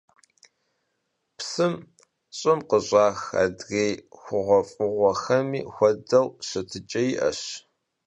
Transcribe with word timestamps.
Psım, 1.37 1.73
ş'ım 2.37 2.59
khış'ax 2.69 3.17
adrêy 3.43 3.91
xhuğuef'ığuexemi 4.21 5.61
xuedeu, 5.73 6.27
şıtıç'e 6.47 7.01
yi'eş. 7.07 7.39